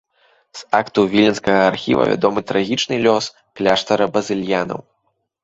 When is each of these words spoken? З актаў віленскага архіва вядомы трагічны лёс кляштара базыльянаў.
З 0.59 0.77
актаў 0.77 1.03
віленскага 1.11 1.61
архіва 1.73 2.07
вядомы 2.13 2.39
трагічны 2.53 2.95
лёс 3.05 3.29
кляштара 3.61 4.11
базыльянаў. 4.19 4.85